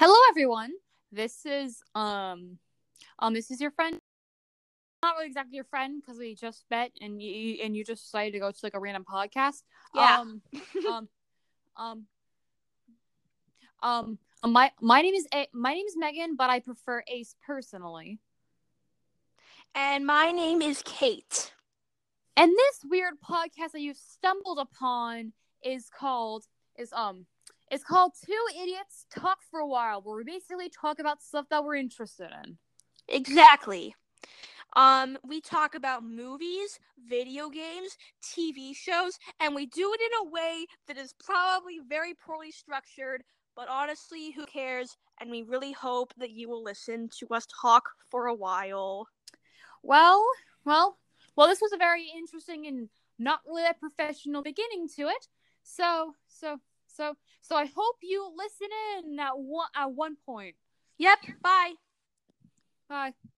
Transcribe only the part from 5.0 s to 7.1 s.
Not really exactly your friend because we just met